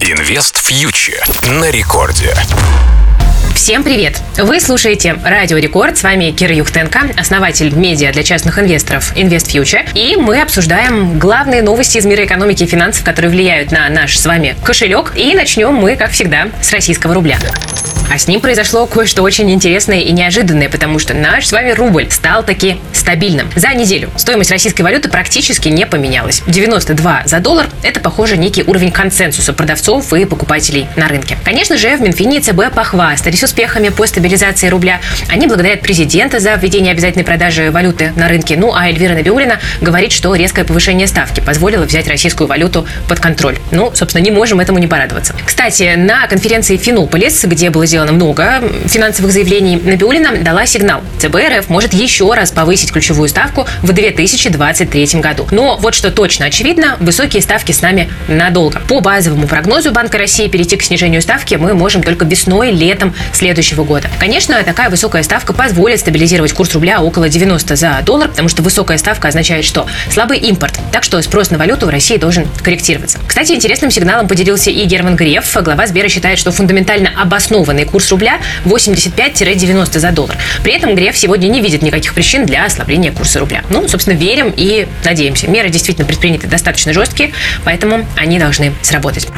Инвест 0.00 0.56
фьючер 0.56 1.22
на 1.60 1.70
рекорде. 1.70 2.34
Всем 3.54 3.84
привет! 3.84 4.18
Вы 4.38 4.58
слушаете 4.58 5.18
Радио 5.22 5.58
Рекорд. 5.58 5.98
С 5.98 6.02
вами 6.02 6.30
Кира 6.30 6.54
Юхтенко, 6.54 7.10
основатель 7.18 7.74
медиа 7.74 8.10
для 8.10 8.22
частных 8.22 8.58
инвесторов 8.58 9.14
Invest 9.14 9.52
Future. 9.52 9.86
И 9.94 10.16
мы 10.16 10.40
обсуждаем 10.40 11.18
главные 11.18 11.60
новости 11.60 11.98
из 11.98 12.06
мира 12.06 12.24
экономики 12.24 12.62
и 12.64 12.66
финансов, 12.66 13.04
которые 13.04 13.30
влияют 13.30 13.72
на 13.72 13.90
наш 13.90 14.18
с 14.18 14.24
вами 14.24 14.56
кошелек. 14.64 15.12
И 15.16 15.34
начнем 15.34 15.74
мы, 15.74 15.96
как 15.96 16.12
всегда, 16.12 16.48
с 16.62 16.72
российского 16.72 17.12
рубля. 17.12 17.38
А 18.10 18.18
с 18.18 18.26
ним 18.26 18.40
произошло 18.40 18.86
кое-что 18.86 19.22
очень 19.22 19.48
интересное 19.52 20.00
и 20.00 20.10
неожиданное, 20.10 20.68
потому 20.68 20.98
что 20.98 21.14
наш 21.14 21.46
с 21.46 21.52
вами 21.52 21.70
рубль 21.70 22.10
стал 22.10 22.42
таки 22.42 22.80
стабильным. 22.92 23.48
За 23.54 23.68
неделю 23.68 24.10
стоимость 24.16 24.50
российской 24.50 24.82
валюты 24.82 25.08
практически 25.08 25.68
не 25.68 25.86
поменялась. 25.86 26.42
92 26.48 27.22
за 27.26 27.38
доллар– 27.38 27.68
это, 27.84 28.00
похоже, 28.00 28.36
некий 28.36 28.64
уровень 28.64 28.90
консенсуса 28.90 29.52
продавцов 29.52 30.12
и 30.12 30.24
покупателей 30.24 30.88
на 30.96 31.06
рынке. 31.06 31.38
Конечно 31.44 31.76
же, 31.76 31.96
в 31.96 32.00
Минфине 32.00 32.38
и 32.38 32.40
ЦБ 32.40 32.74
похвастались 32.74 33.44
успехами 33.44 33.90
по 33.90 34.04
стабилизации 34.06 34.66
рубля. 34.66 35.00
Они 35.28 35.46
благодарят 35.46 35.82
президента 35.82 36.40
за 36.40 36.54
введение 36.54 36.90
обязательной 36.90 37.24
продажи 37.24 37.70
валюты 37.70 38.12
на 38.16 38.26
рынке. 38.26 38.56
Ну, 38.56 38.74
а 38.74 38.88
Эльвира 38.88 39.14
Набиулина 39.14 39.60
говорит, 39.80 40.10
что 40.10 40.34
резкое 40.34 40.64
повышение 40.64 41.06
ставки 41.06 41.38
позволило 41.38 41.84
взять 41.84 42.08
российскую 42.08 42.48
валюту 42.48 42.88
под 43.08 43.20
контроль. 43.20 43.56
Ну, 43.70 43.92
собственно, 43.94 44.24
не 44.24 44.32
можем 44.32 44.58
этому 44.58 44.80
не 44.80 44.88
порадоваться. 44.88 45.32
Кстати, 45.46 45.94
на 45.96 46.26
конференции 46.26 46.76
Финополис, 46.76 47.44
где 47.44 47.70
было 47.70 47.86
сделано 47.86 47.99
сделано 48.00 48.12
много 48.12 48.62
финансовых 48.86 49.30
заявлений, 49.30 49.76
Набиулина 49.76 50.38
дала 50.38 50.64
сигнал. 50.64 51.02
ЦБ 51.18 51.36
РФ 51.58 51.68
может 51.68 51.92
еще 51.92 52.32
раз 52.32 52.50
повысить 52.50 52.92
ключевую 52.92 53.28
ставку 53.28 53.66
в 53.82 53.92
2023 53.92 55.20
году. 55.20 55.46
Но 55.50 55.76
вот 55.76 55.94
что 55.94 56.10
точно 56.10 56.46
очевидно, 56.46 56.96
высокие 57.00 57.42
ставки 57.42 57.72
с 57.72 57.82
нами 57.82 58.10
надолго. 58.26 58.80
По 58.88 59.00
базовому 59.00 59.46
прогнозу 59.46 59.92
Банка 59.92 60.16
России 60.16 60.48
перейти 60.48 60.76
к 60.76 60.82
снижению 60.82 61.20
ставки 61.20 61.56
мы 61.56 61.74
можем 61.74 62.02
только 62.02 62.24
весной, 62.24 62.70
летом 62.70 63.14
следующего 63.32 63.84
года. 63.84 64.08
Конечно, 64.18 64.62
такая 64.62 64.88
высокая 64.88 65.22
ставка 65.22 65.52
позволит 65.52 66.00
стабилизировать 66.00 66.54
курс 66.54 66.72
рубля 66.72 67.02
около 67.02 67.28
90 67.28 67.76
за 67.76 68.00
доллар, 68.02 68.28
потому 68.28 68.48
что 68.48 68.62
высокая 68.62 68.96
ставка 68.96 69.28
означает 69.28 69.66
что? 69.66 69.86
Слабый 70.10 70.38
импорт. 70.38 70.78
Так 70.90 71.04
что 71.04 71.20
спрос 71.20 71.50
на 71.50 71.58
валюту 71.58 71.84
в 71.84 71.90
России 71.90 72.16
должен 72.16 72.46
корректироваться. 72.62 73.18
Кстати, 73.26 73.52
интересным 73.52 73.90
сигналом 73.90 74.26
поделился 74.26 74.70
и 74.70 74.84
Герман 74.86 75.16
Греф. 75.16 75.54
Глава 75.62 75.86
Сбера 75.86 76.08
считает, 76.08 76.38
что 76.38 76.50
фундаментально 76.50 77.10
обоснованный 77.20 77.89
курс 77.90 78.10
рубля 78.10 78.40
85-90 78.64 79.98
за 79.98 80.10
доллар. 80.12 80.36
При 80.62 80.72
этом 80.72 80.94
Греф 80.94 81.16
сегодня 81.16 81.48
не 81.48 81.60
видит 81.60 81.82
никаких 81.82 82.14
причин 82.14 82.46
для 82.46 82.64
ослабления 82.64 83.12
курса 83.12 83.40
рубля. 83.40 83.62
Ну, 83.70 83.88
собственно, 83.88 84.14
верим 84.14 84.52
и 84.56 84.86
надеемся. 85.04 85.48
Меры 85.48 85.68
действительно 85.68 86.06
предприняты 86.06 86.46
достаточно 86.46 86.92
жесткие, 86.92 87.32
поэтому 87.64 88.06
они 88.16 88.38
должны 88.38 88.72
сработать. 88.82 89.28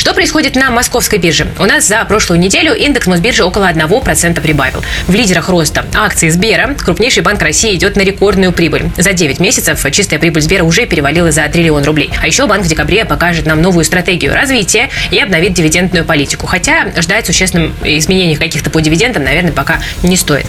Что 0.00 0.14
происходит 0.14 0.56
на 0.56 0.70
московской 0.70 1.18
бирже? 1.18 1.46
У 1.58 1.66
нас 1.66 1.86
за 1.86 2.02
прошлую 2.06 2.40
неделю 2.40 2.72
индекс 2.72 3.06
Мосбиржи 3.06 3.44
около 3.44 3.70
1% 3.70 4.40
прибавил. 4.40 4.82
В 5.06 5.14
лидерах 5.14 5.50
роста 5.50 5.84
акции 5.92 6.30
Сбера 6.30 6.74
крупнейший 6.74 7.22
банк 7.22 7.42
России 7.42 7.74
идет 7.74 7.96
на 7.96 8.00
рекордную 8.00 8.52
прибыль. 8.52 8.84
За 8.96 9.12
9 9.12 9.40
месяцев 9.40 9.84
чистая 9.92 10.18
прибыль 10.18 10.40
Сбера 10.40 10.64
уже 10.64 10.86
перевалила 10.86 11.30
за 11.30 11.46
триллион 11.48 11.84
рублей. 11.84 12.10
А 12.18 12.26
еще 12.26 12.46
банк 12.46 12.64
в 12.64 12.66
декабре 12.66 13.04
покажет 13.04 13.44
нам 13.44 13.60
новую 13.60 13.84
стратегию 13.84 14.32
развития 14.32 14.88
и 15.10 15.18
обновит 15.18 15.52
дивидендную 15.52 16.06
политику. 16.06 16.46
Хотя 16.46 16.86
ждать 16.96 17.26
существенным 17.26 17.74
изменений 17.84 18.36
каких-то 18.36 18.70
по 18.70 18.80
дивидендам, 18.80 19.24
наверное, 19.24 19.52
пока 19.52 19.80
не 20.02 20.16
стоит. 20.16 20.46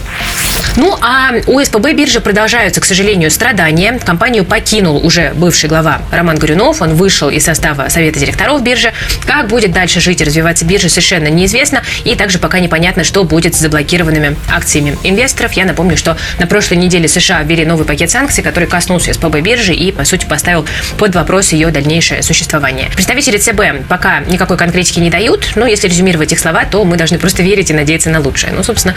Ну, 0.76 0.96
а 1.02 1.32
у 1.46 1.62
СПБ 1.62 1.92
биржи 1.92 2.20
продолжаются, 2.20 2.80
к 2.80 2.84
сожалению, 2.86 3.30
страдания. 3.30 3.98
Компанию 4.04 4.44
покинул 4.44 5.04
уже 5.04 5.32
бывший 5.34 5.68
глава 5.68 6.00
Роман 6.10 6.38
Горюнов. 6.38 6.80
Он 6.80 6.94
вышел 6.94 7.28
из 7.28 7.44
состава 7.44 7.90
совета 7.90 8.18
директоров 8.18 8.62
биржи. 8.62 8.92
Как 9.26 9.48
будет 9.48 9.72
дальше 9.72 10.00
жить 10.00 10.22
и 10.22 10.24
развиваться 10.24 10.64
биржа, 10.64 10.88
совершенно 10.88 11.28
неизвестно. 11.28 11.82
И 12.04 12.14
также 12.14 12.38
пока 12.38 12.58
непонятно, 12.58 13.04
что 13.04 13.24
будет 13.24 13.54
с 13.54 13.58
заблокированными 13.58 14.36
акциями 14.50 14.96
инвесторов. 15.02 15.52
Я 15.52 15.66
напомню, 15.66 15.98
что 15.98 16.16
на 16.38 16.46
прошлой 16.46 16.78
неделе 16.78 17.06
США 17.06 17.42
ввели 17.42 17.66
новый 17.66 17.84
пакет 17.84 18.10
санкций, 18.10 18.42
который 18.42 18.66
коснулся 18.66 19.12
СПБ 19.12 19.40
биржи 19.40 19.74
и, 19.74 19.92
по 19.92 20.06
сути, 20.06 20.24
поставил 20.24 20.64
под 20.96 21.14
вопрос 21.14 21.52
ее 21.52 21.68
дальнейшее 21.70 22.22
существование. 22.22 22.88
Представители 22.94 23.36
ЦБ 23.36 23.86
пока 23.88 24.20
никакой 24.20 24.56
конкретики 24.56 25.00
не 25.00 25.10
дают, 25.10 25.52
но 25.54 25.66
если 25.66 25.86
резюмировать 25.88 26.32
их 26.32 26.38
слова, 26.38 26.64
то 26.64 26.82
мы 26.84 26.96
должны 26.96 27.18
просто 27.18 27.42
верить 27.42 27.68
и 27.68 27.74
надеяться 27.74 28.08
на 28.08 28.20
лучшее. 28.20 28.54
Ну, 28.54 28.62
собственно, 28.62 28.94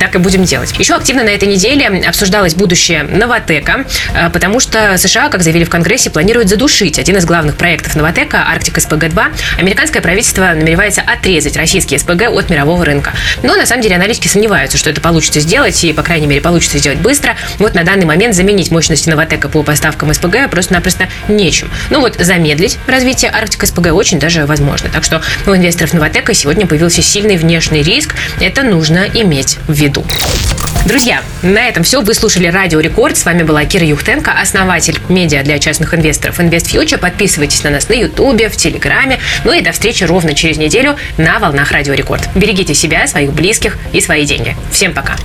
так 0.00 0.14
и 0.14 0.18
будем 0.18 0.44
делать. 0.44 0.72
Еще 0.78 0.94
активно 0.94 1.17
на 1.22 1.30
этой 1.30 1.48
неделе 1.48 1.86
обсуждалось 2.06 2.54
будущее 2.54 3.02
Новотека, 3.02 3.86
э, 4.14 4.30
потому 4.30 4.60
что 4.60 4.96
США, 4.96 5.28
как 5.28 5.42
заявили 5.42 5.64
в 5.64 5.70
Конгрессе, 5.70 6.10
планируют 6.10 6.48
задушить 6.48 6.98
один 6.98 7.16
из 7.16 7.24
главных 7.24 7.56
проектов 7.56 7.94
Новотека, 7.96 8.44
Арктик 8.48 8.78
СПГ-2. 8.78 9.24
Американское 9.58 10.02
правительство 10.02 10.52
намеревается 10.54 11.02
отрезать 11.02 11.56
российские 11.56 11.98
СПГ 11.98 12.28
от 12.30 12.50
мирового 12.50 12.84
рынка. 12.84 13.12
Но, 13.42 13.56
на 13.56 13.66
самом 13.66 13.82
деле, 13.82 13.96
аналитики 13.96 14.28
сомневаются, 14.28 14.78
что 14.78 14.90
это 14.90 15.00
получится 15.00 15.40
сделать, 15.40 15.82
и, 15.84 15.92
по 15.92 16.02
крайней 16.02 16.26
мере, 16.26 16.40
получится 16.40 16.78
сделать 16.78 16.98
быстро. 16.98 17.36
Вот 17.58 17.74
на 17.74 17.84
данный 17.84 18.06
момент 18.06 18.34
заменить 18.34 18.70
мощности 18.70 19.08
Новотека 19.08 19.48
по 19.48 19.62
поставкам 19.62 20.12
СПГ 20.12 20.50
просто-напросто 20.50 21.08
нечем. 21.28 21.70
Ну 21.90 22.00
вот 22.00 22.16
замедлить 22.18 22.78
развитие 22.86 23.30
Арктик 23.30 23.66
СПГ 23.66 23.92
очень 23.92 24.18
даже 24.18 24.46
возможно. 24.46 24.88
Так 24.90 25.04
что 25.04 25.22
у 25.46 25.54
инвесторов 25.54 25.92
Новотека 25.92 26.34
сегодня 26.34 26.66
появился 26.66 27.02
сильный 27.02 27.36
внешний 27.36 27.82
риск. 27.82 28.14
Это 28.40 28.62
нужно 28.62 29.06
иметь 29.12 29.58
в 29.66 29.72
виду. 29.72 30.04
Друзья, 30.88 31.22
на 31.42 31.68
этом 31.68 31.82
все. 31.82 32.00
Вы 32.00 32.14
слушали 32.14 32.46
Радио 32.46 32.80
Рекорд. 32.80 33.14
С 33.18 33.26
вами 33.26 33.42
была 33.42 33.66
Кира 33.66 33.84
Юхтенко, 33.84 34.32
основатель 34.32 34.98
медиа 35.10 35.42
для 35.42 35.58
частных 35.58 35.92
инвесторов 35.92 36.40
Invest 36.40 36.72
Future. 36.72 36.96
Подписывайтесь 36.96 37.62
на 37.62 37.68
нас 37.68 37.90
на 37.90 37.92
Ютубе, 37.92 38.48
в 38.48 38.56
Телеграме. 38.56 39.20
Ну 39.44 39.52
и 39.52 39.60
до 39.60 39.72
встречи 39.72 40.04
ровно 40.04 40.32
через 40.32 40.56
неделю 40.56 40.96
на 41.18 41.40
волнах 41.40 41.72
Радио 41.72 41.92
Рекорд. 41.92 42.26
Берегите 42.34 42.72
себя, 42.72 43.06
своих 43.06 43.34
близких 43.34 43.76
и 43.92 44.00
свои 44.00 44.24
деньги. 44.24 44.56
Всем 44.72 44.94
пока. 44.94 45.16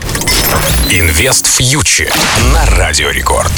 InvestFuture 0.92 2.14
на 2.53 2.66
Радио 2.78 3.09
Рекорд. 3.09 3.53